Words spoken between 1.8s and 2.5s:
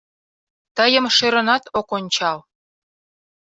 ончал.